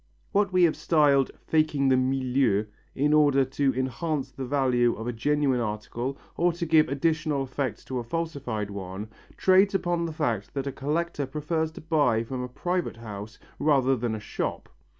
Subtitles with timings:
[0.31, 2.65] What we have styled "faking the milieu,"
[2.95, 7.85] in order to enhance the value of a genuine article or to give additional effect
[7.85, 12.41] to a falsified one, trades upon the fact that a collector prefers to buy from
[12.41, 14.69] a private house rather than a shop.